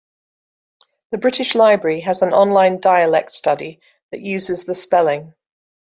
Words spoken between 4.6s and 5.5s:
the spelling.